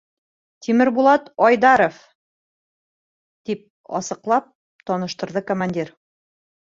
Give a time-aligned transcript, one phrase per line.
[0.67, 1.99] —Тимербулат Айдаров,—
[3.49, 3.61] тип
[3.99, 4.49] асыҡлап
[4.91, 5.93] таныштырҙы командир.